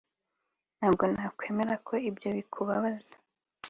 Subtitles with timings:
[0.77, 3.15] ntabwo nakwemera ko ibyo bikubabaza